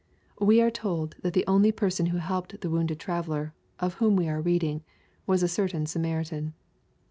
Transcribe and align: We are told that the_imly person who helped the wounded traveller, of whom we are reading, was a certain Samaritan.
We 0.39 0.63
are 0.63 0.71
told 0.71 1.15
that 1.21 1.35
the_imly 1.35 1.75
person 1.75 2.07
who 2.07 2.17
helped 2.17 2.59
the 2.61 2.71
wounded 2.71 2.99
traveller, 2.99 3.53
of 3.79 3.93
whom 4.01 4.15
we 4.15 4.27
are 4.27 4.41
reading, 4.41 4.83
was 5.27 5.43
a 5.43 5.47
certain 5.47 5.85
Samaritan. 5.85 6.55